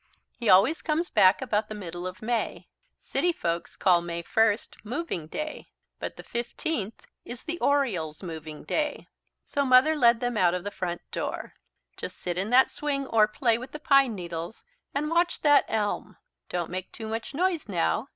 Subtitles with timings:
[0.35, 2.67] "He always comes back about the middle of May.
[2.99, 9.07] City folks call May first 'Moving Day,' but the fifteenth is the Oriole's Moving Day."
[9.45, 11.53] So Mother led them out of the front door.
[11.97, 14.63] "Just sit in that swing or play with the pine needles
[14.95, 16.17] and watch that elm.
[16.49, 18.07] Don't make too much noise now!